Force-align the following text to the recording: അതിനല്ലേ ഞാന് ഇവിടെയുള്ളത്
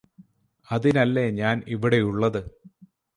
അതിനല്ലേ 0.69 1.25
ഞാന് 1.31 1.61
ഇവിടെയുള്ളത് 1.67 2.41